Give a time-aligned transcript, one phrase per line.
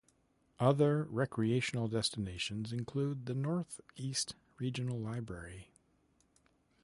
[0.59, 5.67] Other recreational destinations include the Northeast Regional Library.